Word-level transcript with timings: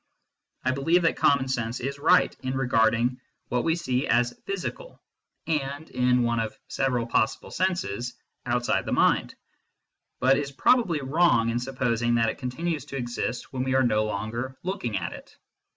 I 0.65 0.71
believe 0.71 1.03
that 1.03 1.15
common 1.15 1.47
sense 1.47 1.79
is 1.79 1.99
right 1.99 2.35
in 2.41 2.57
128 2.57 3.03
MYSTICISM 3.03 3.05
AND 3.05 3.11
LOGIC 3.11 3.21
regarding 3.21 3.21
what 3.49 3.63
we 3.63 3.75
see 3.75 4.07
as 4.07 4.33
physical 4.47 4.99
and 5.45 5.87
(in 5.91 6.23
one 6.23 6.39
of 6.39 6.57
several 6.69 7.05
possible 7.05 7.51
senses) 7.51 8.15
outside 8.47 8.87
the 8.87 8.93
mind, 8.93 9.35
but 10.19 10.39
is 10.39 10.51
probably 10.51 11.01
wrong 11.01 11.51
in 11.51 11.59
supposing 11.59 12.15
that 12.15 12.29
it 12.29 12.39
continues 12.39 12.83
to 12.85 12.97
exist 12.97 13.53
when 13.53 13.63
we 13.63 13.75
are 13.75 13.83
no 13.83 14.03
longer 14.03 14.57
looking 14.63 14.97
at 14.97 15.13
it. 15.13 15.37